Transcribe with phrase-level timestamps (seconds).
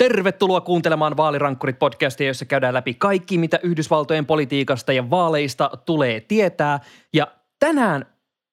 [0.00, 6.80] Tervetuloa kuuntelemaan Vaalirankkurit-podcastia, jossa käydään läpi kaikki, mitä Yhdysvaltojen politiikasta ja vaaleista tulee tietää.
[7.14, 7.26] Ja
[7.58, 8.06] tänään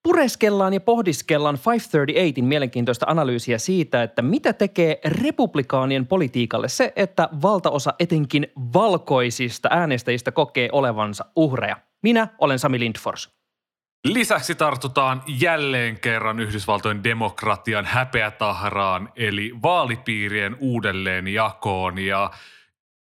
[0.04, 7.94] pureskellaan ja pohdiskellaan 538in mielenkiintoista analyysiä siitä, että mitä tekee republikaanien politiikalle se, että valtaosa
[8.00, 11.78] etenkin valkoisista äänestäjistä kokee olevansa uhreja.
[12.04, 13.37] Minä olen Sami Lindfors.
[14.06, 22.00] Lisäksi tartutaan jälleen kerran Yhdysvaltojen demokratian häpeätahraan, eli vaalipiirien uudelleenjakoon.
[22.00, 22.32] Ja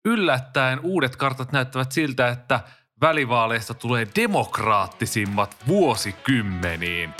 [0.04, 2.60] yllättäen uudet kartat näyttävät siltä, että
[3.00, 7.10] välivaaleista tulee demokraattisimmat vuosikymmeniin.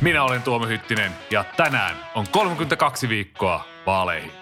[0.00, 4.41] Minä olen Tuomo Hyttinen ja tänään on 32 viikkoa vaaleihin.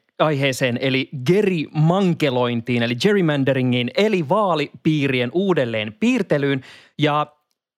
[0.21, 6.61] aiheeseen eli gerimankelointiin eli gerrymanderingiin eli vaalipiirien uudelleen piirtelyyn
[6.97, 7.27] ja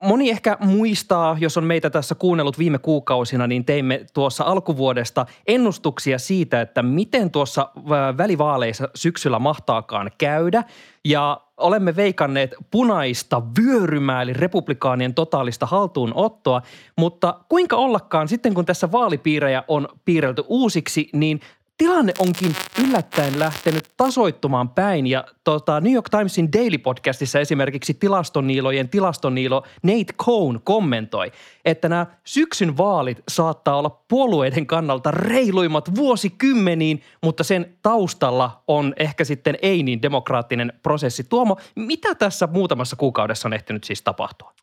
[0.03, 6.19] Moni ehkä muistaa, jos on meitä tässä kuunnellut viime kuukausina, niin teimme tuossa alkuvuodesta ennustuksia
[6.19, 7.69] siitä, että miten tuossa
[8.17, 10.63] välivaaleissa syksyllä mahtaakaan käydä.
[11.05, 16.61] Ja olemme veikanneet punaista vyörymää, eli republikaanien totaalista haltuunottoa.
[16.97, 21.39] Mutta kuinka ollakaan, sitten kun tässä vaalipiirejä on piirrelty uusiksi, niin
[21.83, 22.55] tilanne onkin
[22.87, 30.13] yllättäen lähtenyt tasoittumaan päin ja tota, New York Timesin Daily Podcastissa esimerkiksi tilastoniilojen tilastoniilo Nate
[30.13, 31.31] Cohn kommentoi,
[31.65, 39.23] että nämä syksyn vaalit saattaa olla puolueiden kannalta reiluimmat vuosikymmeniin, mutta sen taustalla on ehkä
[39.23, 41.23] sitten ei niin demokraattinen prosessi.
[41.23, 44.53] Tuomo, mitä tässä muutamassa kuukaudessa on ehtinyt siis tapahtua?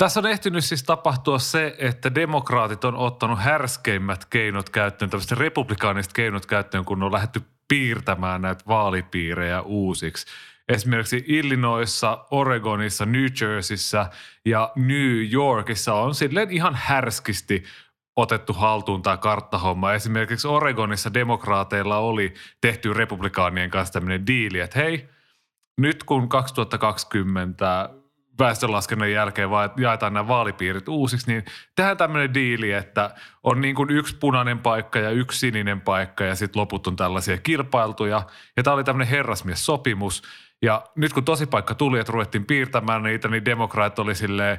[0.00, 6.12] Tässä on ehtinyt siis tapahtua se, että demokraatit on ottanut härskeimmät keinot käyttöön, tämmöiset republikaaniset
[6.12, 10.26] keinot käyttöön, kun on lähdetty piirtämään näitä vaalipiirejä uusiksi.
[10.68, 14.10] Esimerkiksi Illinoisissa, Oregonissa, New Jerseyssä
[14.44, 17.64] ja New Yorkissa on silleen ihan härskisti
[18.16, 19.92] otettu haltuun tämä karttahomma.
[19.92, 25.08] Esimerkiksi Oregonissa demokraateilla oli tehty republikaanien kanssa tämmöinen diili, että hei,
[25.78, 27.99] nyt kun 2020
[28.40, 31.44] väestönlaskennan jälkeen vaan jaetaan nämä vaalipiirit uusiksi, niin
[31.76, 36.34] tehdään tämmöinen diili, että on niin kuin yksi punainen paikka ja yksi sininen paikka ja
[36.34, 38.22] sitten loput on tällaisia kilpailtuja.
[38.56, 40.22] Ja tämä oli tämmöinen herrasmies-sopimus.
[40.62, 44.58] Ja nyt kun tosi paikka tuli, että ruvettiin piirtämään niitä, niin demokraat oli silleen,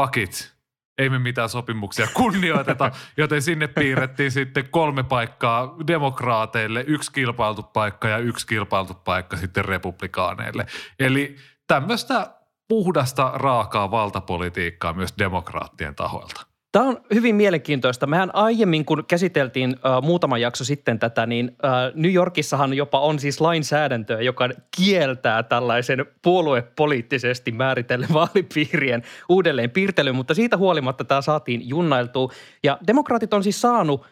[0.00, 0.54] fuck it,
[0.98, 8.08] ei me mitään sopimuksia kunnioiteta, joten sinne piirrettiin sitten kolme paikkaa demokraateille, yksi kilpailtu paikka
[8.08, 10.66] ja yksi kilpailtu paikka sitten republikaaneille.
[10.98, 12.39] Eli tämmöistä
[12.70, 16.46] puhdasta, raakaa valtapolitiikkaa myös demokraattien tahoilta.
[16.72, 18.06] Tämä on hyvin mielenkiintoista.
[18.06, 23.18] Mehän aiemmin, kun käsiteltiin äh, muutama jakso sitten tätä, niin äh, New Yorkissahan jopa on
[23.18, 31.68] siis lainsäädäntöä, joka kieltää tällaisen puoluepoliittisesti määritellen vaalipiirien uudelleen piirtelyn, mutta siitä huolimatta tämä saatiin
[31.68, 32.32] junnailtua.
[32.64, 34.06] Ja demokraatit on siis saanut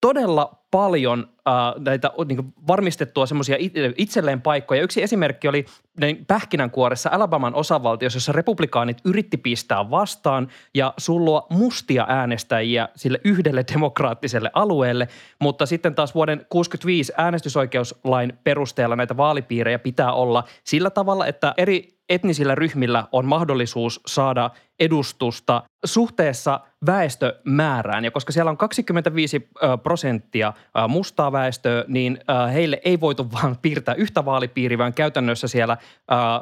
[0.00, 3.56] todella paljon äh, näitä niin varmistettua semmoisia
[3.96, 4.82] itselleen paikkoja.
[4.82, 5.66] Yksi esimerkki oli
[6.26, 14.50] pähkinänkuoressa Alabaman osavaltiossa, jossa republikaanit yritti pistää vastaan ja sullua mustia äänestäjiä sille yhdelle demokraattiselle
[14.52, 15.08] alueelle,
[15.40, 21.94] mutta sitten taas vuoden 65 äänestysoikeuslain perusteella näitä vaalipiirejä pitää olla sillä tavalla, että eri
[22.08, 24.50] etnisillä ryhmillä on mahdollisuus saada
[24.80, 28.04] edustusta suhteessa väestömäärään.
[28.04, 29.48] Ja koska siellä on 25
[29.82, 30.52] prosenttia
[30.88, 32.18] mustaa väestöä, niin
[32.52, 35.76] heille ei voitu vaan piirtää yhtä vaalipiiriä, vaan käytännössä siellä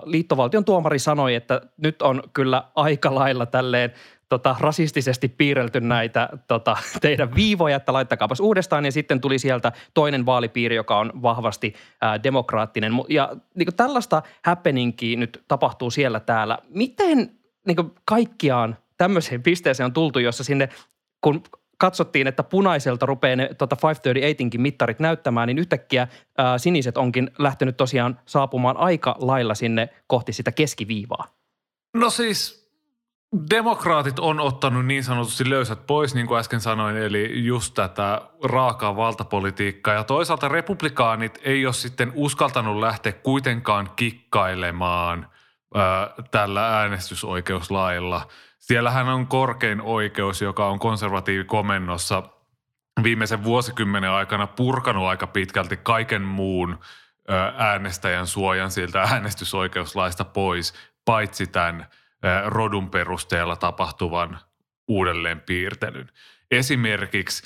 [0.05, 3.93] liittovaltion tuomari sanoi, että nyt on kyllä aika lailla tälleen
[4.33, 8.85] tota, rasistisesti piirrelty näitä tota, teidän viivoja, että laittakaapas uudestaan.
[8.85, 12.93] Ja sitten tuli sieltä toinen vaalipiiri, joka on vahvasti ää, demokraattinen.
[13.09, 16.59] Ja niin kuin tällaista happeningia nyt tapahtuu siellä täällä.
[16.69, 17.31] Miten
[17.67, 20.69] niin kuin kaikkiaan tämmöiseen pisteeseen on tultu, jossa sinne,
[21.21, 21.43] kun
[21.83, 26.09] katsottiin, että punaiselta rupeaa ne tota 538inkin mittarit näyttämään, niin yhtäkkiä
[26.39, 31.27] ää, siniset onkin lähtenyt tosiaan saapumaan aika lailla sinne kohti sitä keskiviivaa.
[31.95, 32.63] No siis
[33.51, 38.97] Demokraatit on ottanut niin sanotusti löysät pois, niin kuin äsken sanoin, eli just tätä raakaa
[38.97, 39.95] valtapolitiikkaa.
[39.95, 45.27] Ja toisaalta republikaanit ei ole sitten uskaltanut lähteä kuitenkaan kikkailemaan
[45.75, 48.27] ää, tällä äänestysoikeuslailla.
[48.63, 52.23] Siellähän on korkein oikeus, joka on konservatiivikomennossa
[53.03, 56.79] viimeisen vuosikymmenen aikana purkanut aika pitkälti kaiken muun
[57.57, 60.75] äänestäjän suojan siltä äänestysoikeuslaista pois,
[61.05, 61.87] paitsi tämän
[62.47, 64.39] rodun perusteella tapahtuvan
[64.89, 66.11] uudelleenpiirtelyn.
[66.51, 67.43] Esimerkiksi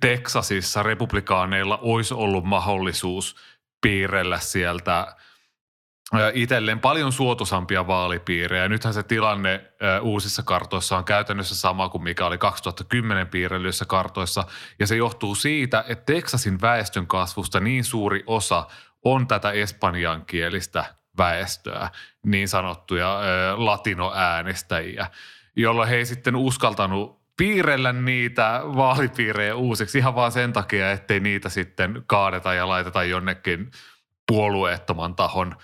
[0.00, 3.36] Teksasissa republikaaneilla olisi ollut mahdollisuus
[3.82, 5.16] piirrellä sieltä
[6.34, 8.68] itselleen paljon suotusampia vaalipiirejä.
[8.68, 9.72] Nythän se tilanne
[10.02, 14.44] uusissa kartoissa on käytännössä sama kuin mikä oli 2010 piirrellyissä kartoissa.
[14.78, 18.66] Ja se johtuu siitä, että Teksasin väestön kasvusta niin suuri osa
[19.04, 20.84] on tätä espanjankielistä
[21.18, 21.90] väestöä,
[22.26, 23.20] niin sanottuja
[23.56, 25.06] latinoäänestäjiä,
[25.56, 31.48] jolloin he ei sitten uskaltanut piirrellä niitä vaalipiirejä uusiksi ihan vaan sen takia, ettei niitä
[31.48, 33.70] sitten kaadeta ja laiteta jonnekin
[34.26, 35.56] puolueettoman tahon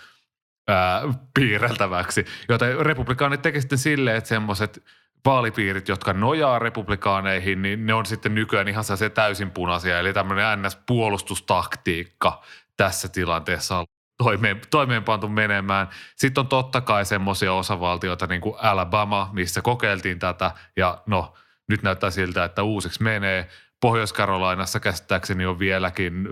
[1.35, 2.25] piirreltäväksi.
[2.49, 4.83] Joten republikaanit tekevät sitten silleen, että semmoiset
[5.25, 9.99] vaalipiirit, jotka nojaa republikaaneihin, niin ne on sitten nykyään ihan se täysin punaisia.
[9.99, 12.43] Eli tämmöinen NS-puolustustaktiikka
[12.77, 13.87] tässä tilanteessa on
[14.19, 15.89] toimeen, toimeenpantu menemään.
[16.17, 21.35] Sitten on totta kai semmoisia osavaltioita niin kuin Alabama, missä kokeiltiin tätä ja no
[21.69, 23.49] nyt näyttää siltä, että uusiksi menee.
[23.81, 26.29] Pohjois-Karolainassa käsittääkseni on vieläkin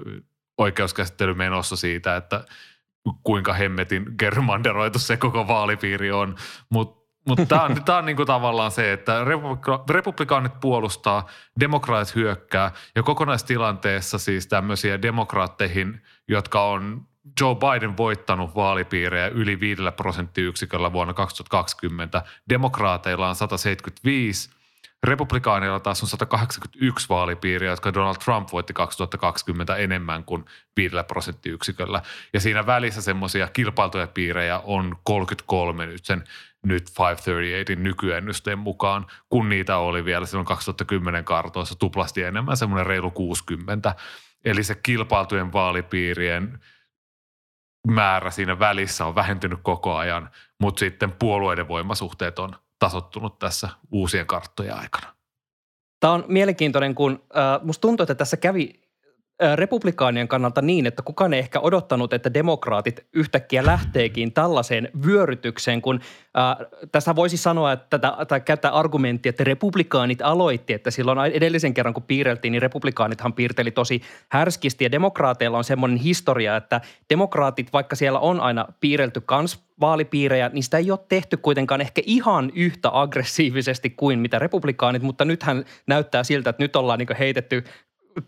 [0.58, 2.44] oikeuskäsittely menossa siitä, että
[3.22, 6.34] kuinka hemmetin germanderoitu se koko vaalipiiri on.
[6.70, 11.26] Mutta mutta tämä on, tää on niinku tavallaan se, että republika- republikaanit puolustaa,
[11.60, 17.06] demokraatit hyökkää ja kokonaistilanteessa siis tämmöisiä demokraatteihin, jotka on
[17.40, 22.22] Joe Biden voittanut vaalipiirejä yli 5 prosenttiyksiköllä vuonna 2020.
[22.48, 24.50] Demokraateilla on 175,
[25.02, 30.44] republikaaneilla taas on 181 vaalipiiriä, jotka Donald Trump voitti 2020 enemmän kuin
[30.76, 32.02] 5 prosenttiyksiköllä.
[32.32, 36.24] Ja siinä välissä semmoisia kilpailtuja piirejä on 33 nyt sen
[36.66, 43.10] nyt 538 nykyennusteen mukaan, kun niitä oli vielä silloin 2010 kartoissa tuplasti enemmän, semmoinen reilu
[43.10, 43.94] 60.
[44.44, 46.60] Eli se kilpailtujen vaalipiirien
[47.88, 50.30] määrä siinä välissä on vähentynyt koko ajan,
[50.60, 55.14] mutta sitten puolueiden voimasuhteet on tasottunut tässä uusien karttojen aikana.
[56.00, 58.80] Tämä on mielenkiintoinen, kun äh, musta tuntuu, että tässä kävi
[59.54, 66.00] republikaanien kannalta niin, että kukaan ei ehkä odottanut, että demokraatit yhtäkkiä lähteekin tällaiseen vyörytykseen, kun
[66.38, 71.74] äh, tässä voisi sanoa, että tätä, tai käyttää argumenttia, että republikaanit aloitti, että silloin edellisen
[71.74, 76.80] kerran kun piirreltiin, niin republikaanithan piirteli tosi härskisti ja demokraateilla on semmoinen historia, että
[77.10, 82.52] demokraatit, vaikka siellä on aina piirrelty kans vaalipiirejä, sitä ei ole tehty kuitenkaan ehkä ihan
[82.54, 87.64] yhtä aggressiivisesti kuin mitä republikaanit, mutta nythän näyttää siltä, että nyt ollaan niin heitetty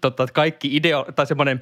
[0.00, 1.60] tota, kaikki ideo, tai semmoinen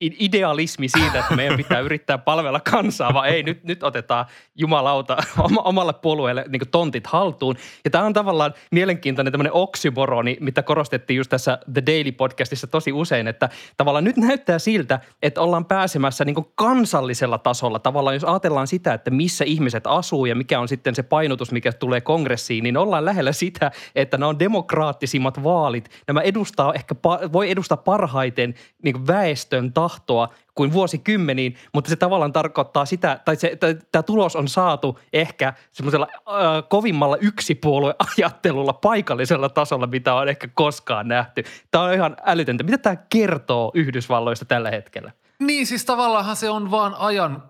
[0.00, 5.16] idealismi siitä, että meidän pitää yrittää palvella kansaa, vaan ei, nyt, nyt otetaan jumalauta
[5.64, 7.56] omalle puolueelle niin tontit haltuun.
[7.84, 12.92] Ja tämä on tavallaan mielenkiintoinen tämmöinen oksymoroni, mitä korostettiin just tässä The Daily podcastissa tosi
[12.92, 17.78] usein, että tavallaan nyt näyttää siltä, että ollaan pääsemässä niin kansallisella tasolla.
[17.78, 21.72] Tavallaan jos ajatellaan sitä, että missä ihmiset asuu ja mikä on sitten se painotus, mikä
[21.72, 25.90] tulee kongressiin, niin ollaan lähellä sitä, että nämä on demokraattisimmat vaalit.
[26.06, 26.94] Nämä edustaa ehkä,
[27.32, 33.36] voi edustaa parhaiten niin väestön tahtoa tahtoa kuin vuosikymmeniin, mutta se tavallaan tarkoittaa sitä, tai
[33.36, 33.58] se,
[33.92, 36.24] tämä tulos on saatu ehkä semmoisella äh,
[36.68, 41.44] kovimmalla yksipuolueajattelulla paikallisella tasolla, mitä on ehkä koskaan nähty.
[41.70, 42.64] Tämä on ihan älytöntä.
[42.64, 45.12] Mitä tämä kertoo Yhdysvalloista tällä hetkellä?
[45.38, 47.42] Niin, siis tavallaan se on vaan ajan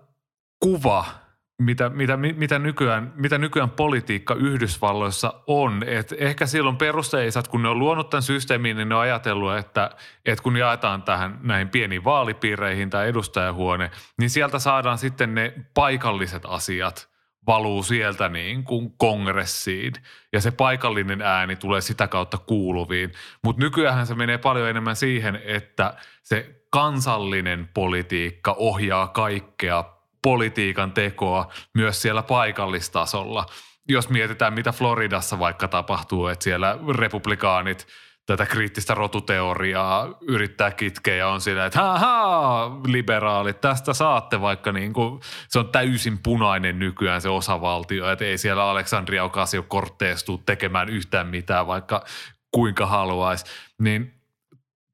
[0.59, 1.05] kuva–
[1.59, 5.83] mitä, mitä, mitä, nykyään, mitä nykyään politiikka Yhdysvalloissa on.
[5.87, 9.91] Et ehkä silloin perusteisat, kun ne on luonut tämän systeemin, niin ne on ajatellut, että,
[10.25, 16.43] että kun jaetaan tähän näihin pieniin vaalipiireihin tai edustajahuone, niin sieltä saadaan sitten ne paikalliset
[16.45, 17.09] asiat
[17.47, 19.93] valuu sieltä niin kuin kongressiin
[20.33, 23.11] ja se paikallinen ääni tulee sitä kautta kuuluviin.
[23.43, 31.51] Mutta nykyään se menee paljon enemmän siihen, että se kansallinen politiikka ohjaa kaikkea politiikan tekoa
[31.73, 33.45] myös siellä paikallistasolla.
[33.89, 37.87] Jos mietitään, mitä Floridassa vaikka tapahtuu, että siellä republikaanit
[38.25, 44.93] tätä kriittistä rotuteoriaa yrittää kitkeä ja on sillä, että haha, liberaalit, tästä saatte vaikka niin
[44.93, 51.27] kuin, se on täysin punainen nykyään se osavaltio, että ei siellä Aleksandria Ocasio-Cortez tekemään yhtään
[51.27, 52.03] mitään, vaikka
[52.51, 53.45] kuinka haluaisi.
[53.79, 54.13] Niin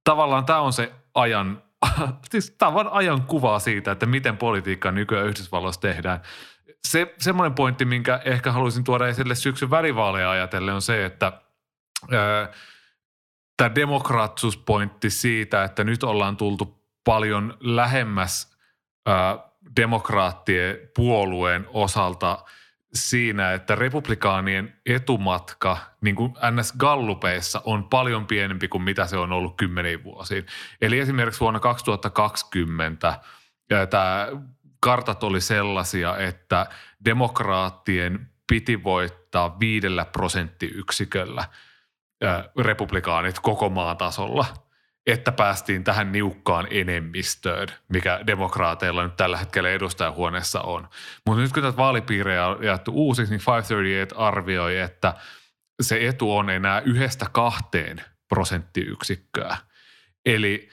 [0.03, 1.64] tavallaan tämä on se ajan
[2.31, 6.21] siis on ajan kuvaa siitä, että miten politiikkaa nykyään Yhdysvalloissa tehdään.
[6.87, 11.31] Se, semmoinen pointti, minkä ehkä haluaisin tuoda esille syksyn välivaaleja ajatellen on se, että
[12.11, 12.51] ää,
[13.57, 18.57] tämä demokraatsuuspointti siitä, että nyt ollaan tultu paljon lähemmäs
[19.05, 19.37] ää,
[19.75, 22.45] demokraattien puolueen osalta
[22.95, 29.31] siinä, että republikaanien etumatka niin kuin NS Gallupeissa on paljon pienempi kuin mitä se on
[29.31, 30.45] ollut kymmeniin vuosiin.
[30.81, 33.19] Eli esimerkiksi vuonna 2020
[33.89, 34.27] tämä
[34.79, 36.65] kartat oli sellaisia, että
[37.05, 41.45] demokraattien piti voittaa viidellä prosenttiyksiköllä
[42.59, 44.45] republikaanit koko maan tasolla–
[45.07, 50.87] että päästiin tähän niukkaan enemmistöön, mikä demokraateilla nyt tällä hetkellä edustajahuoneessa on.
[51.25, 55.13] Mutta nyt kun tätä vaalipiirejä on jaettu uusiksi, niin 538 arvioi, että
[55.81, 59.57] se etu on enää yhdestä kahteen prosenttiyksikköä.
[60.25, 60.69] Eli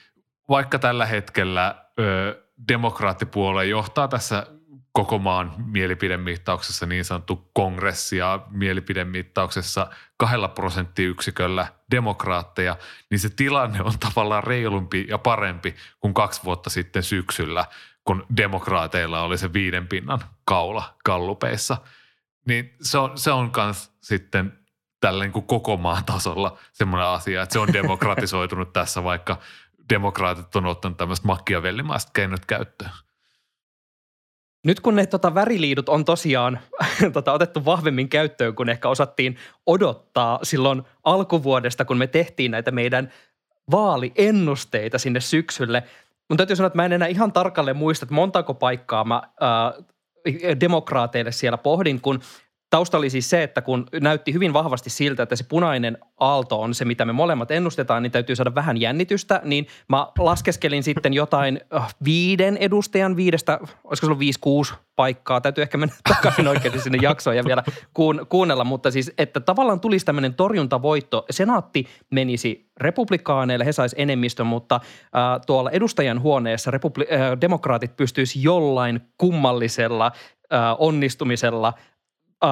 [0.48, 4.46] vaikka tällä hetkellä ö, demokraattipuolue johtaa tässä
[4.92, 12.76] koko maan mielipidemittauksessa niin sanottu kongressi ja mielipidemittauksessa kahdella prosenttiyksiköllä demokraatteja,
[13.11, 17.64] niin se tilanne on tavallaan reilumpi ja parempi kuin kaksi vuotta sitten syksyllä,
[18.04, 21.76] kun demokraateilla oli se viiden pinnan kaula kallupeissa.
[22.46, 24.58] Niin se on, se on kans sitten
[25.00, 29.38] tällä niin koko maan tasolla semmoinen asia, että se on demokratisoitunut tässä, vaikka
[29.88, 32.90] demokraatit on ottanut tämmöistä makkiavellimaista keinot käyttöön.
[34.66, 36.59] Nyt kun ne tota, väriliidut on tosiaan
[37.12, 43.12] tota, otettu vahvemmin käyttöön, kun ehkä osattiin odottaa silloin alkuvuodesta, kun me tehtiin näitä meidän
[43.71, 45.83] vaaliennusteita sinne syksylle.
[46.28, 49.73] Mun täytyy sanoa, että mä en enää ihan tarkalleen muista, että montako paikkaa mä ää,
[50.61, 52.21] demokraateille siellä pohdin, kun
[52.72, 56.74] Tausta oli siis se, että kun näytti hyvin vahvasti siltä, että se punainen aalto on
[56.74, 61.60] se, mitä me molemmat ennustetaan, niin täytyy saada vähän jännitystä, niin mä laskeskelin sitten jotain
[61.74, 65.40] äh, viiden edustajan, viidestä, olisiko se ollut viisi, kuusi paikkaa.
[65.40, 67.62] Täytyy ehkä mennä takaisin oikein sinne jaksoon ja vielä
[67.94, 71.24] kuun, kuunnella, mutta siis, että tavallaan tulisi tämmöinen torjuntavoitto.
[71.30, 78.42] Senaatti menisi republikaaneille, he sais enemmistön, mutta äh, tuolla edustajan huoneessa republi- äh, demokraatit pystyisi
[78.42, 80.06] jollain kummallisella
[80.52, 81.72] äh, onnistumisella–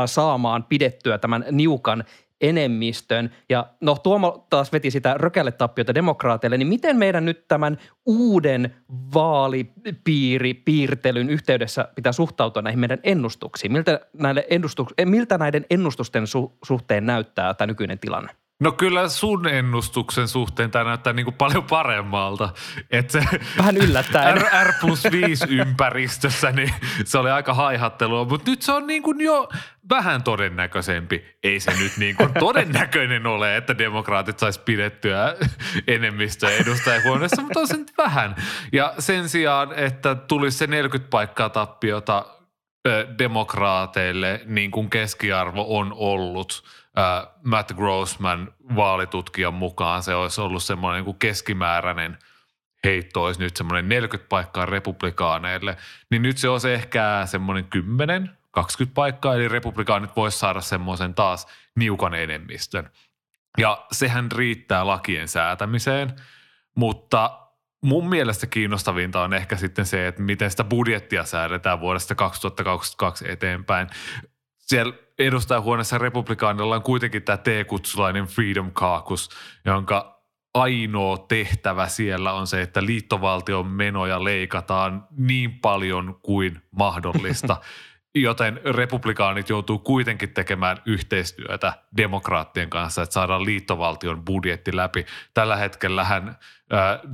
[0.07, 2.05] saamaan pidettyä tämän niukan
[2.41, 3.31] enemmistön.
[3.49, 8.77] Ja no Tuomo taas veti sitä rökäletappiota demokraateille, niin miten meidän nyt tämän uuden
[9.15, 13.73] vaalipiiripiirtelyn yhteydessä pitää suhtautua näihin meidän ennustuksiin?
[13.73, 18.33] Miltä, näille ennustuk- miltä näiden ennustusten su- suhteen näyttää tämä nykyinen tilanne?
[18.61, 22.49] No kyllä sun ennustuksen suhteen tämä näyttää niin kuin paljon paremmalta.
[22.91, 23.23] Et se
[23.59, 24.37] Vähän yllättäen.
[24.37, 26.75] R, R plus 5 ympäristössä, niin
[27.05, 28.25] se oli aika haihattelua.
[28.25, 29.49] Mutta nyt se on niin kuin jo
[29.91, 31.25] vähän todennäköisempi.
[31.43, 35.37] Ei se nyt niin kuin todennäköinen ole, että demokraatit sais pidettyä
[35.87, 38.37] enemmistöä edustajahuoneessa, mutta on se nyt vähän.
[38.73, 42.27] Ja sen sijaan, että tulisi se 40 paikkaa tappiota
[43.19, 46.53] demokraateille, niin kuin keskiarvo on ollut–
[47.45, 52.19] Matt Grossman vaalitutkijan mukaan se olisi ollut semmoinen niin keskimääräinen
[52.85, 55.77] heitto olisi nyt semmoinen 40 paikkaa republikaaneille,
[56.11, 61.47] niin nyt se olisi ehkä semmoinen 10, 20 paikkaa, eli republikaanit voisi saada semmoisen taas
[61.77, 62.91] niukan enemmistön.
[63.59, 66.17] Ja sehän riittää lakien säätämiseen,
[66.75, 67.41] mutta
[67.83, 73.89] mun mielestä kiinnostavinta on ehkä sitten se, että miten sitä budjettia säädetään vuodesta 2022 eteenpäin.
[74.59, 79.29] Siellä edustajahuoneessa republikaanilla on kuitenkin tämä T-kutsulainen Freedom Caucus,
[79.65, 80.21] jonka
[80.55, 87.57] ainoa tehtävä siellä on se, että liittovaltion menoja leikataan niin paljon kuin mahdollista.
[88.15, 95.07] Joten republikaanit joutuu kuitenkin tekemään yhteistyötä demokraattien kanssa, että saadaan liittovaltion budjetti läpi.
[95.35, 96.39] Tällä hetkellähän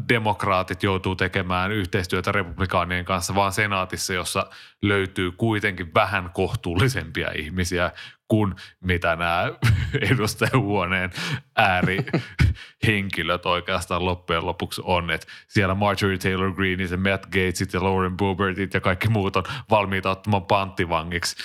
[0.09, 4.47] demokraatit joutuu tekemään yhteistyötä republikaanien kanssa vaan senaatissa, jossa
[4.83, 7.91] löytyy kuitenkin vähän kohtuullisempia ihmisiä
[8.29, 9.53] kuin mitä nämä
[10.11, 11.11] edustajahuoneen
[11.57, 15.11] äärihenkilöt oikeastaan loppujen lopuksi on.
[15.11, 19.45] Et siellä Marjorie Taylor Greenit ja Matt Gatesit ja Lauren Boebertit ja kaikki muut on
[19.71, 21.37] valmiita ottamaan panttivangiksi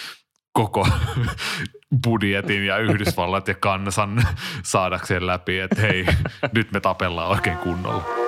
[0.54, 0.88] koko
[2.04, 4.24] budjetin ja Yhdysvallat ja kansan
[4.64, 6.06] saadakseen läpi, että hei,
[6.54, 8.21] nyt me tapellaan oikein kunnolla.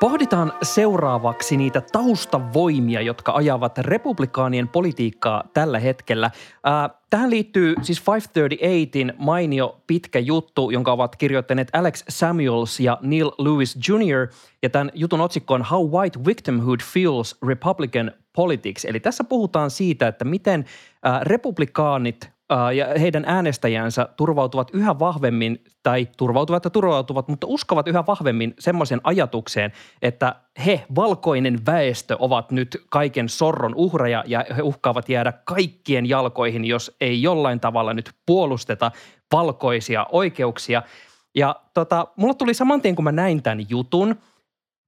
[0.00, 6.30] Pohditaan seuraavaksi niitä taustavoimia, jotka ajavat republikaanien politiikkaa tällä hetkellä.
[7.10, 13.78] tähän liittyy siis 538in mainio pitkä juttu, jonka ovat kirjoittaneet Alex Samuels ja Neil Lewis
[13.88, 14.28] Jr.
[14.62, 18.84] Ja tämän jutun otsikko on How White Victimhood Fuels Republican Politics.
[18.84, 20.64] Eli tässä puhutaan siitä, että miten
[21.22, 22.30] republikaanit
[22.74, 29.00] ja heidän äänestäjänsä turvautuvat yhä vahvemmin, tai turvautuvat ja turvautuvat, mutta uskovat yhä vahvemmin semmoisen
[29.04, 30.34] ajatukseen, että
[30.66, 36.96] he, valkoinen väestö, ovat nyt kaiken sorron uhreja ja he uhkaavat jäädä kaikkien jalkoihin, jos
[37.00, 38.90] ei jollain tavalla nyt puolusteta
[39.32, 40.82] valkoisia oikeuksia.
[41.34, 44.16] Ja tota, mulla tuli saman tien, kun mä näin tämän jutun,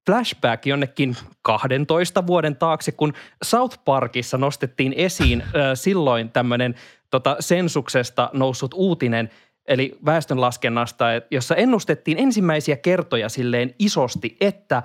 [0.07, 3.13] flashback jonnekin 12 vuoden taakse, kun
[3.43, 6.75] South Parkissa nostettiin esiin äh, silloin tämmöinen
[7.11, 9.31] tota, sensuksesta noussut uutinen,
[9.69, 14.85] eli väestönlaskennasta, jossa ennustettiin ensimmäisiä kertoja silleen isosti, että äh,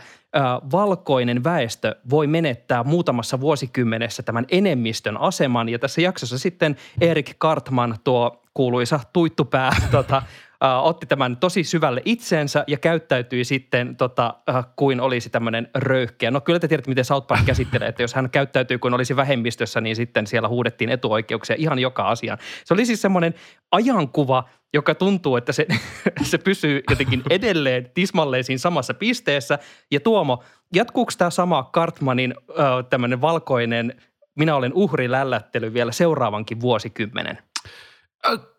[0.71, 5.69] valkoinen väestö voi menettää muutamassa vuosikymmenessä tämän enemmistön aseman.
[5.69, 10.21] Ja tässä jaksossa sitten Erik Kartman, tuo kuuluisa tuittupää, tota,
[10.63, 16.31] äh, otti tämän tosi syvälle itseensä ja käyttäytyi sitten tota, äh, kuin olisi tämmöinen röyhkeä.
[16.31, 19.81] No kyllä te tiedätte, miten South Park käsittelee, että jos hän käyttäytyy kuin olisi vähemmistössä,
[19.81, 22.37] niin sitten siellä huudettiin etuoikeuksia ihan joka asiaan.
[22.65, 23.33] Se oli siis semmoinen
[23.71, 24.43] ajankuva,
[24.73, 25.67] joka tuntuu, että se,
[26.31, 29.59] se pysyy jotenkin edelleen tismalleen siinä samassa pisteessä.
[29.91, 30.43] Ja Tuomo,
[30.73, 33.93] jatkuuko tämä sama Kartmanin äh, tämmöinen valkoinen
[34.35, 37.37] minä olen uhri lällättely vielä seuraavankin vuosikymmenen?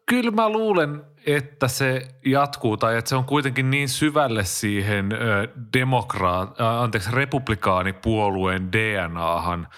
[0.06, 5.08] Kyllä mä luulen, että se jatkuu tai että se on kuitenkin niin syvälle siihen
[5.72, 9.68] demokraat, anteeksi, republikaanipuolueen DNAhan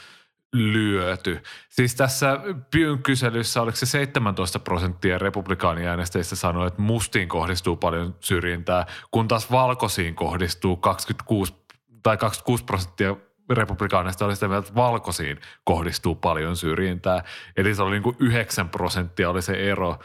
[0.53, 1.43] lyöty.
[1.69, 8.87] Siis tässä Pyn kyselyssä oliko se 17 prosenttia republikaaniäänestäjistä sanoi, että mustiin kohdistuu paljon syrjintää,
[9.11, 11.55] kun taas valkoisiin kohdistuu 26
[12.03, 13.17] tai 26 prosenttia
[13.51, 17.25] republikaanista oli sitä mieltä, että valkoisiin kohdistuu paljon syrjintää.
[17.57, 19.99] Eli se oli niin kuin 9 prosenttia oli se ero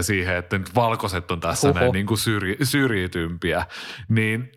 [0.00, 1.78] siihen, että nyt valkoiset on tässä Oho.
[1.78, 3.66] näin niin kuin syrji, syrjitympiä.
[4.08, 4.52] Niin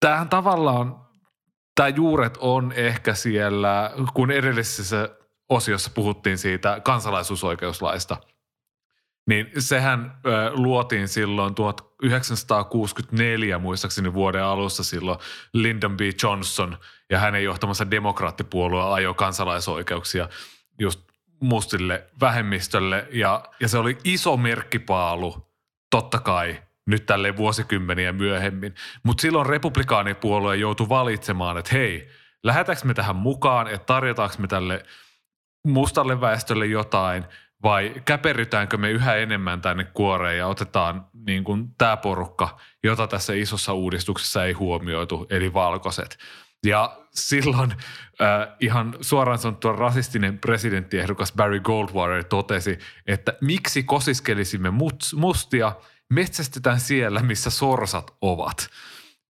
[0.00, 1.00] tämähän tavallaan,
[1.74, 5.08] tämä juuret on ehkä siellä, kun edellisessä
[5.48, 8.16] osiossa puhuttiin siitä kansalaisuusoikeuslaista–
[9.26, 15.18] niin sehän ö, luotiin silloin 1964 muistaakseni vuoden alussa silloin
[15.52, 16.00] Lyndon B.
[16.22, 16.78] Johnson
[17.10, 20.28] ja hänen johtamansa demokraattipuolue ajoi kansalaisoikeuksia
[20.78, 21.00] just
[21.40, 25.48] mustille vähemmistölle ja, ja se oli iso merkkipaalu
[25.90, 28.74] totta kai nyt tälle vuosikymmeniä myöhemmin.
[29.02, 32.08] Mutta silloin republikaanipuolue joutui valitsemaan, että hei,
[32.42, 34.84] lähdetäänkö me tähän mukaan, että tarjotaanko me tälle
[35.66, 37.24] mustalle väestölle jotain–
[37.64, 43.32] vai käperrytäänkö me yhä enemmän tänne kuoreen ja otetaan niin kuin tämä porukka, jota tässä
[43.32, 46.18] isossa uudistuksessa ei huomioitu, eli valkoiset.
[46.66, 54.70] Ja silloin äh, ihan suoraan sanottua rasistinen presidenttiehdokas Barry Goldwater totesi, että miksi kosiskelisimme
[55.16, 55.72] mustia,
[56.12, 58.68] metsästetään siellä, missä sorsat ovat.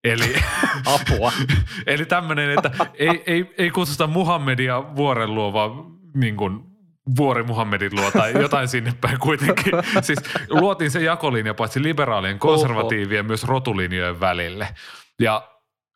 [0.03, 0.35] Eli,
[0.95, 1.31] Apua.
[1.87, 5.71] eli tämmöinen, että ei, ei, ei kutsuta Muhammedia vuoren luo, vaan
[6.13, 6.74] niin kuin
[7.17, 9.73] Vuori Muhammedin luo tai jotain sinne päin kuitenkin.
[10.01, 14.67] Siis luotiin se jakolinja paitsi liberaalien, konservatiivien, myös rotulinjojen välille.
[15.19, 15.49] Ja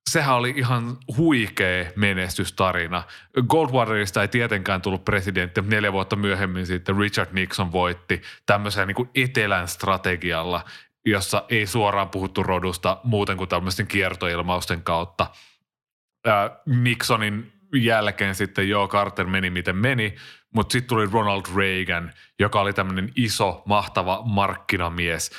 [0.09, 3.03] sehän oli ihan huikea menestystarina.
[3.47, 8.95] Goldwaterista ei tietenkään tullut presidentti, mutta neljä vuotta myöhemmin sitten Richard Nixon voitti tämmöisen niin
[8.95, 10.61] kuin etelän strategialla,
[11.05, 15.27] jossa ei suoraan puhuttu rodusta muuten kuin tämmöisten kiertoilmausten kautta.
[16.65, 20.15] Nixonin jälkeen sitten joo, Carter meni miten meni,
[20.55, 25.31] mutta sitten tuli Ronald Reagan, joka oli tämmöinen iso, mahtava markkinamies,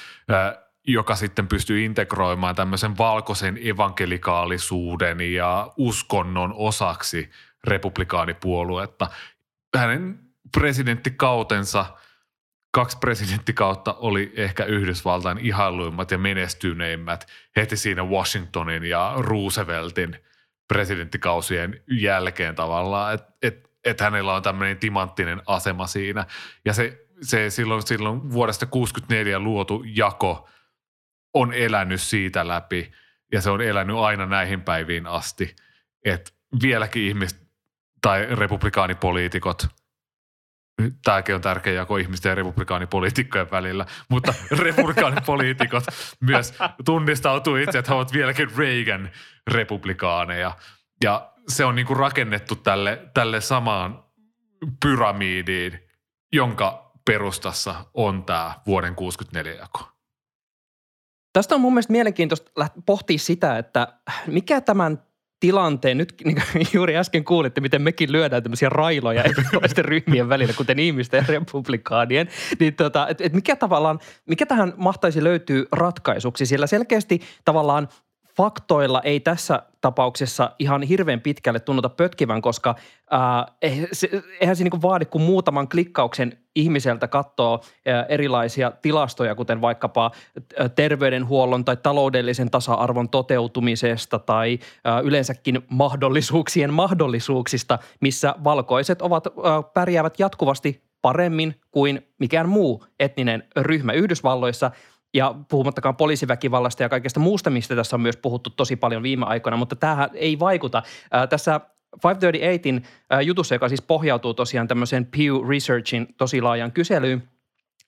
[0.86, 7.30] joka sitten pystyi integroimaan tämmöisen valkoisen evankelikaalisuuden ja uskonnon osaksi
[7.64, 9.10] republikaanipuoluetta.
[9.76, 10.18] Hänen
[10.58, 11.86] presidenttikautensa,
[12.70, 20.16] kaksi presidenttikautta oli ehkä Yhdysvaltain ihailuimmat ja menestyneimmät heti siinä Washingtonin ja Rooseveltin–
[20.70, 23.18] presidenttikausien jälkeen tavallaan,
[23.84, 26.26] et hänellä on tämmöinen timanttinen asema siinä.
[26.64, 30.48] Ja se, se silloin, silloin vuodesta 64 luotu jako
[31.34, 32.92] on elänyt siitä läpi
[33.32, 35.56] ja se on elänyt aina näihin päiviin asti,
[36.04, 36.30] että
[36.62, 37.40] vieläkin ihmiset
[38.02, 39.66] tai republikaanipoliitikot–
[41.04, 45.84] tämäkin on tärkeä jako ihmisten ja republikaanipoliitikkojen välillä, mutta republikaanipoliitikot
[46.20, 49.10] myös tunnistautuu itse, että he ovat vieläkin Reagan
[49.46, 50.56] republikaaneja.
[51.04, 54.04] Ja se on niin kuin rakennettu tälle, tälle samaan
[54.82, 55.78] pyramidiin,
[56.32, 59.80] jonka perustassa on tämä vuoden 64 jako.
[61.32, 62.50] Tästä on mun mielestä mielenkiintoista
[62.86, 63.88] pohtia sitä, että
[64.26, 65.02] mikä tämän
[65.40, 70.78] tilanteen, nyt niin juuri äsken kuulitte, miten mekin lyödään tämmöisiä railoja erilaisten ryhmien välillä, kuten
[70.78, 76.66] ihmisten ja republikaanien, niin tota, et, et mikä tavallaan, mikä tähän mahtaisi löytyä ratkaisuksi, sillä
[76.66, 77.88] selkeästi tavallaan
[78.40, 82.74] faktoilla ei tässä tapauksessa ihan hirveän pitkälle tunnuta pötkivän, koska
[83.10, 89.34] ää, eh, se, eihän se niin vaadi kuin muutaman klikkauksen ihmiseltä katsoa ää, erilaisia tilastoja,
[89.34, 90.10] kuten vaikkapa
[90.74, 100.18] terveydenhuollon tai taloudellisen tasa-arvon toteutumisesta tai ää, yleensäkin mahdollisuuksien mahdollisuuksista, missä valkoiset ovat ää, pärjäävät
[100.18, 103.92] jatkuvasti paremmin kuin mikään muu etninen ryhmä.
[103.92, 104.70] Yhdysvalloissa–
[105.14, 109.56] ja puhumattakaan poliisiväkivallasta ja kaikesta muusta, mistä tässä on myös puhuttu tosi paljon viime aikoina,
[109.56, 110.82] mutta tämähän ei vaikuta.
[111.10, 111.60] Ää, tässä
[111.96, 112.86] 538in
[113.24, 117.22] jutussa, joka siis pohjautuu tosiaan tämmöiseen Pew Researchin tosi laajan kyselyyn,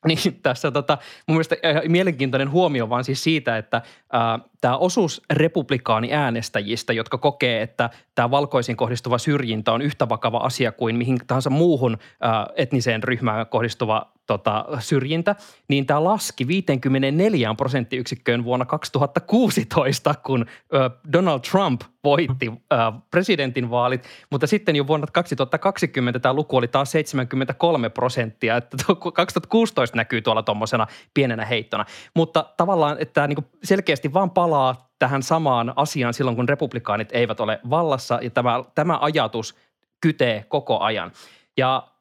[0.09, 5.23] niin tässä tota, mun mielestä äh, mielenkiintoinen huomio vaan siis siitä, että äh, tämä osuus
[5.33, 11.51] republikaaniäänestäjistä, jotka kokee, että tämä valkoisiin kohdistuva syrjintä on yhtä vakava asia kuin mihin tahansa
[11.51, 15.37] muuhun äh, etniseen ryhmään kohdistuva tota, syrjintä,
[15.69, 22.79] niin tämä laski 54 prosenttiyksikköön vuonna 2016, kun äh, Donald Trump voitti äh,
[23.11, 28.77] presidentinvaalit, mutta sitten jo vuonna 2020 tämä luku oli taas 73 prosenttia, että
[29.15, 31.85] 2016 näkyy tuolla tuommoisena pienenä heittona.
[32.17, 37.41] Mutta tavallaan, että tämä niinku selkeästi vaan palaa tähän samaan asiaan silloin, kun republikaanit eivät
[37.41, 39.55] ole vallassa ja tämä, tämä ajatus
[40.01, 41.13] kytee koko ajan.
[41.57, 41.92] Ja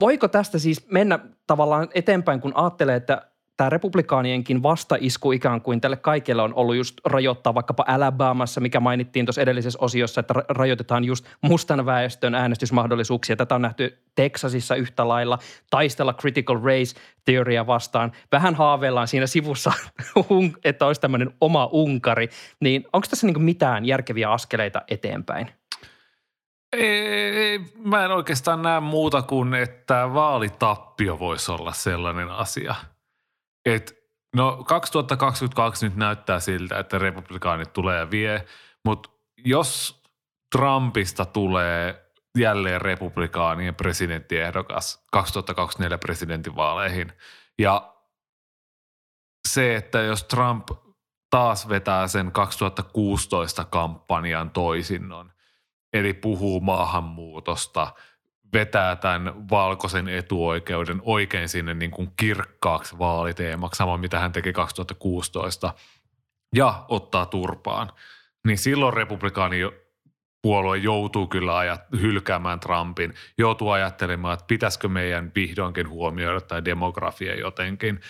[0.00, 5.96] voiko tästä siis mennä tavallaan eteenpäin, kun ajattelee, että tämä republikaanienkin vastaisku ikään kuin tälle
[5.96, 11.26] kaikille on ollut just rajoittaa vaikkapa Alabamassa, mikä mainittiin tuossa edellisessä osiossa, että rajoitetaan just
[11.40, 13.36] mustan väestön äänestysmahdollisuuksia.
[13.36, 15.38] Tätä on nähty Texasissa yhtä lailla,
[15.70, 18.12] taistella critical race teoria vastaan.
[18.32, 19.72] Vähän haaveillaan siinä sivussa,
[20.64, 22.28] että olisi tämmöinen oma Unkari.
[22.60, 25.59] Niin onko tässä niin mitään järkeviä askeleita eteenpäin?
[26.72, 32.74] Ei, mä en oikeastaan näe muuta kuin, että vaalitappio voisi olla sellainen asia–
[33.64, 33.98] et,
[34.36, 38.46] no 2022 nyt näyttää siltä, että republikaanit tulee ja vie,
[38.84, 39.10] mutta
[39.44, 40.02] jos
[40.56, 47.12] Trumpista tulee jälleen republikaanien presidenttiehdokas 2024 presidentinvaaleihin
[47.58, 47.94] ja
[49.48, 50.68] se, että jos Trump
[51.30, 55.32] taas vetää sen 2016 kampanjan toisinnon,
[55.92, 57.92] eli puhuu maahanmuutosta–
[58.52, 65.74] vetää tämän valkoisen etuoikeuden oikein sinne niin kuin kirkkaaksi vaaliteemaksi, sama mitä hän teki 2016,
[66.54, 67.92] ja ottaa turpaan,
[68.46, 69.58] niin silloin republikaani
[70.42, 77.38] puolue joutuu kyllä ajat, hylkäämään Trumpin, joutuu ajattelemaan, että pitäisikö meidän vihdoinkin huomioida tai demografia
[77.38, 78.00] jotenkin.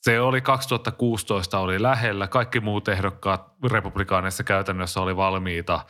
[0.00, 5.80] Se oli 2016 oli lähellä, kaikki muut ehdokkaat republikaaneissa käytännössä oli valmiita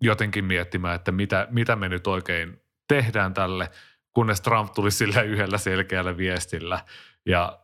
[0.00, 3.70] jotenkin miettimään, että mitä, mitä me nyt oikein tehdään tälle,
[4.12, 6.84] kunnes Trump tuli sillä yhdellä selkeällä viestillä.
[7.26, 7.58] Ja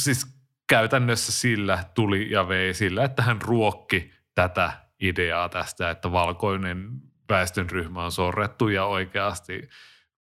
[0.00, 0.26] siis
[0.66, 6.90] käytännössä sillä tuli ja vei sillä, että hän ruokki tätä ideaa tästä, että valkoinen
[7.28, 9.68] väestönryhmä on sorrettu ja oikeasti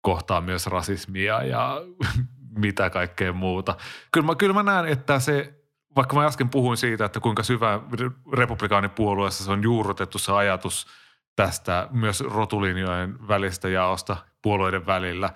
[0.02, 1.82] kohtaa myös rasismia ja
[2.65, 3.76] mitä kaikkea muuta.
[4.12, 5.61] Kyllä mä, kyllä mä näen, että se,
[5.96, 7.80] vaikka mä äsken puhuin siitä, että kuinka syvä
[8.34, 10.88] republikaanipuolueessa se on juurrutettu se ajatus–
[11.36, 15.30] tästä myös rotulinjojen välistä jaosta puolueiden välillä.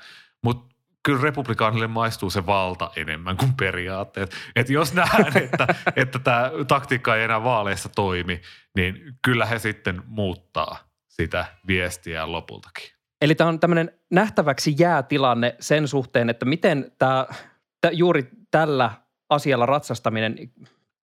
[0.43, 4.35] Mutta kyllä republikaanille maistuu se valta enemmän kuin periaatteet.
[4.55, 8.41] Et jos nähdään, että, että tämä taktiikka ei enää vaaleissa toimi,
[8.75, 12.89] niin kyllä he sitten muuttaa sitä viestiä lopultakin.
[13.21, 17.27] Eli tämä on tämmöinen nähtäväksi jäätilanne sen suhteen, että miten tämä,
[17.91, 18.91] juuri tällä
[19.29, 20.35] asialla ratsastaminen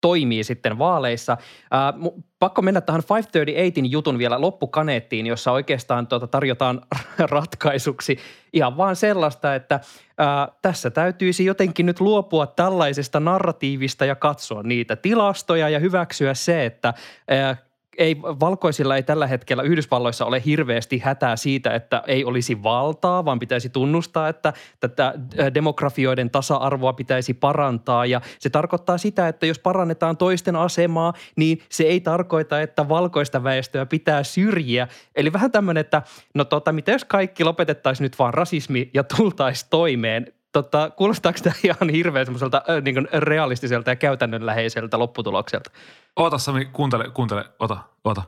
[0.02, 1.36] toimii sitten vaaleissa.
[1.70, 1.94] Ää,
[2.38, 6.80] pakko mennä tähän 538 jutun vielä loppukaneettiin, jossa oikeastaan tuota tarjotaan
[7.30, 8.18] ratkaisuksi
[8.52, 9.80] ihan vaan sellaista, että
[10.18, 16.66] ää, tässä täytyisi jotenkin nyt luopua tällaisesta narratiivista ja katsoa niitä tilastoja ja hyväksyä se,
[16.66, 16.94] että
[17.28, 17.56] ää,
[17.98, 23.38] ei, valkoisilla ei tällä hetkellä Yhdysvalloissa ole hirveästi hätää siitä, että ei olisi valtaa, vaan
[23.38, 25.14] pitäisi tunnustaa, että tätä
[25.54, 28.06] demografioiden tasa-arvoa pitäisi parantaa.
[28.06, 33.44] Ja se tarkoittaa sitä, että jos parannetaan toisten asemaa, niin se ei tarkoita, että valkoista
[33.44, 34.88] väestöä pitää syrjiä.
[35.16, 36.02] Eli vähän tämmöinen, että
[36.34, 41.54] no tota, mitä jos kaikki lopetettaisiin nyt vaan rasismi ja tultaisiin toimeen Tota, kuulostaako tämä
[41.64, 45.70] ihan hirveän semmoiselta niin realistiselta ja käytännönläheiseltä lopputulokselta?
[46.16, 48.22] Ota Sami, kuuntele, kuuntele, ota, ota.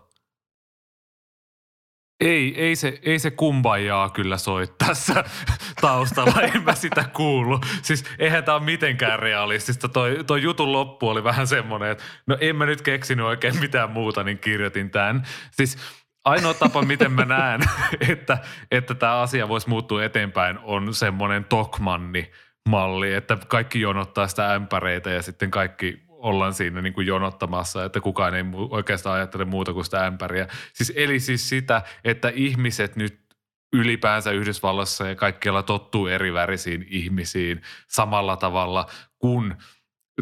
[2.20, 5.24] Ei, ei se, ei se kumbajaa kyllä soi tässä
[5.80, 7.60] taustalla, en mä sitä kuulu.
[7.82, 9.88] Siis eihän tämä ole mitenkään realistista.
[9.88, 13.90] Toi, toi jutun loppu oli vähän semmoinen, että no en mä nyt keksinyt oikein mitään
[13.90, 15.26] muuta, niin kirjoitin tämän.
[15.50, 15.78] Siis
[16.24, 17.60] ainoa tapa, miten mä näen,
[18.12, 18.38] että,
[18.70, 22.30] että tämä asia voisi muuttua eteenpäin, on semmoinen Tokmanni
[22.68, 28.00] malli, että kaikki jonottaa sitä ämpäreitä ja sitten kaikki ollaan siinä niin kuin jonottamassa, että
[28.00, 30.48] kukaan ei oikeastaan ajattele muuta kuin sitä ämpäriä.
[30.72, 33.24] Siis, eli siis sitä, että ihmiset nyt
[33.72, 38.86] ylipäänsä Yhdysvalloissa ja kaikkialla tottuu eri värisiin ihmisiin samalla tavalla
[39.18, 39.54] kuin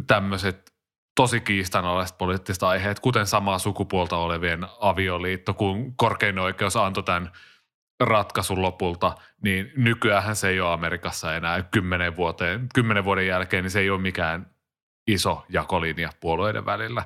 [0.07, 0.72] tämmöiset
[1.15, 7.33] tosi kiistanalaiset poliittiset aiheet, kuten samaa sukupuolta olevien avioliitto, kun korkein oikeus antoi tämän
[8.01, 13.71] ratkaisun lopulta, niin nykyään se ei ole Amerikassa enää kymmenen, vuoteen, kymmenen vuoden jälkeen, niin
[13.71, 14.51] se ei ole mikään
[15.07, 17.05] iso jakolinja puolueiden välillä.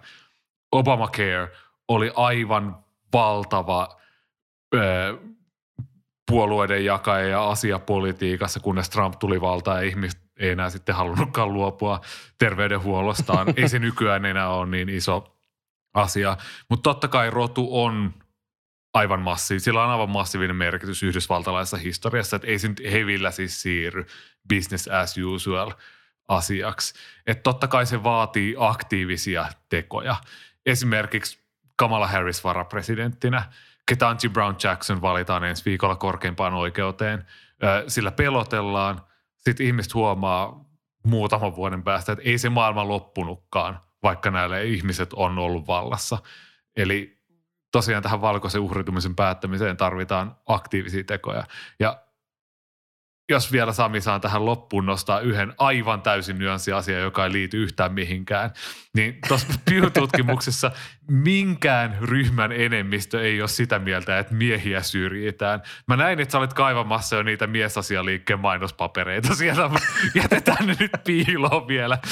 [0.72, 1.52] Obamacare
[1.88, 4.00] oli aivan valtava
[4.74, 5.18] ö,
[6.30, 12.00] puolueiden jakaja ja asiapolitiikassa, kunnes Trump tuli valtaan ja ihmiset ei enää sitten halunnutkaan luopua
[12.38, 13.54] terveydenhuollostaan.
[13.56, 15.36] ei se nykyään enää ole niin iso
[15.94, 16.36] asia.
[16.70, 18.14] Mutta totta kai rotu on
[18.94, 23.62] aivan massiivinen, sillä on aivan massiivinen merkitys yhdysvaltalaisessa historiassa, että ei se nyt hevillä siis
[23.62, 24.06] siirry
[24.48, 25.72] business as usual
[26.28, 26.94] asiaksi.
[27.26, 30.16] Että totta kai se vaatii aktiivisia tekoja.
[30.66, 31.38] Esimerkiksi
[31.76, 33.42] Kamala Harris varapresidenttinä,
[33.88, 37.26] Ketanji Brown Jackson valitaan ensi viikolla korkeimpaan oikeuteen.
[37.88, 39.00] Sillä pelotellaan,
[39.50, 40.64] sitten ihmiset huomaa
[41.06, 46.18] muutaman vuoden päästä, että ei se maailma loppunutkaan, vaikka näille ihmiset on ollut vallassa.
[46.76, 47.18] Eli
[47.72, 51.44] tosiaan tähän valkoisen uhritumisen päättämiseen tarvitaan aktiivisia tekoja.
[51.80, 52.02] Ja
[53.28, 57.92] jos vielä Sami saan tähän loppuun nostaa yhden aivan täysin nyanssiasia, joka ei liity yhtään
[57.92, 58.50] mihinkään,
[58.94, 60.70] niin tuossa Pew-tutkimuksessa
[61.10, 65.62] minkään ryhmän enemmistö ei ole sitä mieltä, että miehiä syrjitään.
[65.86, 69.70] Mä näin, että sä olet kaivamassa jo niitä miesasialiikkeen mainospapereita siellä,
[70.22, 71.98] jätetään ne nyt piiloon vielä.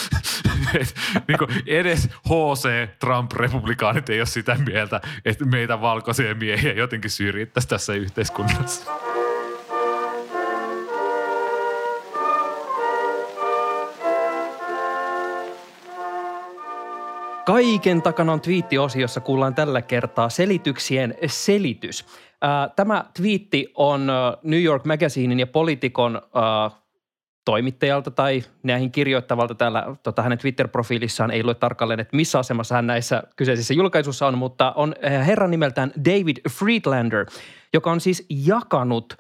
[0.80, 0.94] Et,
[1.28, 7.92] niin edes HC Trump-republikaanit ei ole sitä mieltä, että meitä valkoisia miehiä jotenkin syrjittäisi tässä
[7.92, 9.13] yhteiskunnassa.
[17.44, 22.06] Kaiken takana on twiittiosiossa kuullaan tällä kertaa selityksien selitys.
[22.76, 24.06] Tämä twiitti on
[24.42, 26.22] New York Magazinein ja Politikon
[27.44, 32.86] toimittajalta tai näihin kirjoittavalta täällä tota, hänen Twitter-profiilissaan ei lue tarkalleen, että missä asemassa hän
[32.86, 34.94] näissä kyseisissä julkaisussa on, mutta on
[35.26, 37.26] herran nimeltään David Friedlander,
[37.72, 39.18] joka on siis jakanut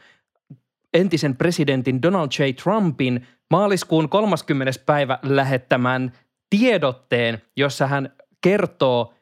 [0.94, 2.42] entisen presidentin Donald J.
[2.62, 4.72] Trumpin maaliskuun 30.
[4.86, 6.12] päivä lähettämän
[6.58, 9.14] tiedotteen, jossa hän kertoo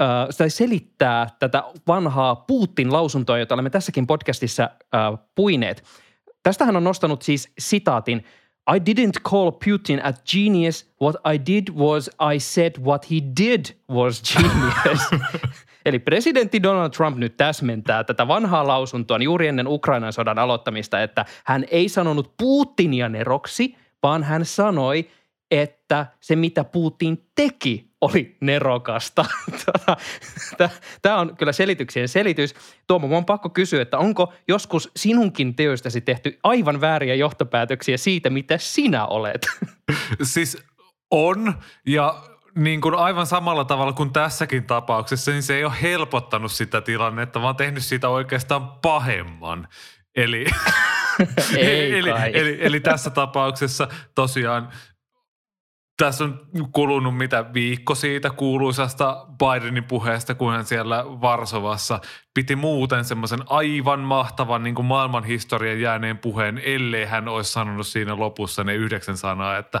[0.00, 0.06] äh,
[0.38, 5.00] tai selittää tätä vanhaa Putin-lausuntoa, jota olemme tässäkin podcastissa äh,
[5.34, 5.84] puineet.
[6.42, 8.24] Tästä hän on nostanut siis sitaatin–
[8.76, 10.86] I didn't call Putin a genius.
[11.00, 15.00] What I did was I said what he did was genius.
[15.86, 21.24] Eli presidentti Donald Trump nyt täsmentää tätä vanhaa lausuntoa juuri ennen Ukrainan sodan aloittamista, että
[21.44, 25.08] hän ei sanonut Putinia neroksi, vaan hän sanoi,
[25.50, 29.24] että se mitä Putin teki oli nerokasta.
[29.66, 29.96] Tota,
[31.02, 32.54] Tämä on kyllä selityksien selitys.
[32.86, 38.58] Tuomo, on pakko kysyä, että onko joskus sinunkin teoistasi tehty aivan vääriä johtopäätöksiä siitä, mitä
[38.58, 39.46] sinä olet?
[40.22, 40.56] Siis
[41.10, 41.54] on,
[41.86, 42.22] ja
[42.54, 47.42] niin kuin aivan samalla tavalla kuin tässäkin tapauksessa, niin se ei ole helpottanut sitä tilannetta,
[47.42, 49.68] vaan tehnyt siitä oikeastaan pahemman.
[50.14, 50.44] Eli,
[51.56, 54.72] ei eli, eli, eli tässä tapauksessa tosiaan
[55.98, 56.40] tässä on
[56.72, 62.00] kulunut mitä viikko siitä kuuluisasta Bidenin puheesta, kun hän siellä Varsovassa
[62.34, 68.18] piti muuten semmoisen aivan mahtavan niin maailman historian jääneen puheen, ellei hän olisi sanonut siinä
[68.18, 69.80] lopussa ne yhdeksän sanaa, että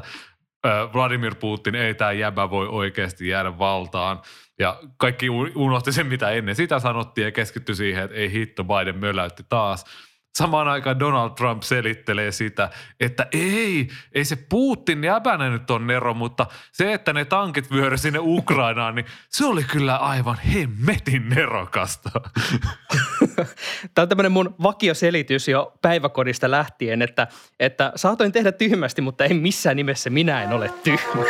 [0.94, 4.20] Vladimir Putin ei tämä jäbä voi oikeasti jäädä valtaan.
[4.58, 8.98] Ja kaikki unohti sen, mitä ennen sitä sanottiin ja keskittyi siihen, että ei hitto, Biden
[8.98, 9.84] möläytti taas–
[10.38, 12.70] Samaan aikaan Donald Trump selittelee sitä,
[13.00, 17.96] että ei, ei se Putin jäbänä nyt on Nero, mutta se, että ne tankit vyöry
[17.98, 22.10] sinne Ukrainaan, niin se oli kyllä aivan hemmetin nerokasta.
[23.94, 27.26] Tämä on tämmöinen mun vakioselitys jo päiväkodista lähtien, että,
[27.60, 31.24] että saatoin tehdä tyhmästi, mutta ei missään nimessä minä en ole tyhmä.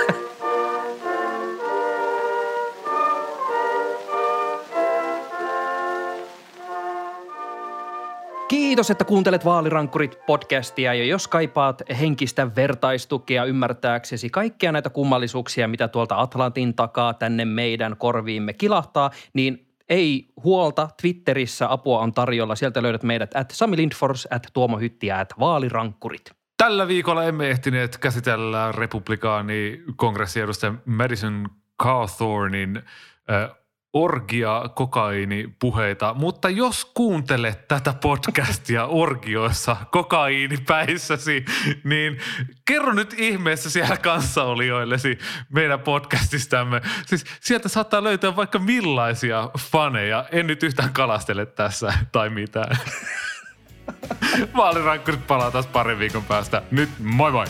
[8.48, 15.88] Kiitos, että kuuntelet Vaalirankkurit podcastia ja jos kaipaat henkistä vertaistukea ymmärtääksesi kaikkia näitä kummallisuuksia, mitä
[15.88, 20.88] tuolta Atlantin takaa tänne meidän korviimme kilahtaa, niin ei huolta.
[21.00, 22.56] Twitterissä apua on tarjolla.
[22.56, 26.30] Sieltä löydät meidät at Sami Lindfors, at Tuomo Hyttiä, at Vaalirankkurit.
[26.56, 31.48] Tällä viikolla emme ehtineet käsitellä republikaani kongressiedustaja Madison
[31.82, 33.50] Cawthornin äh,
[33.92, 41.44] orgia kokaini puheita, mutta jos kuuntelet tätä podcastia orgioissa kokainipäissäsi,
[41.84, 42.18] niin
[42.64, 46.80] kerro nyt ihmeessä siellä kanssaolijoillesi meidän podcastistamme.
[47.06, 50.24] Siis sieltä saattaa löytää vaikka millaisia faneja.
[50.32, 52.76] En nyt yhtään kalastele tässä tai mitään.
[54.56, 56.62] Vaalirankkurit palaa taas parin viikon päästä.
[56.70, 57.46] Nyt moi moi!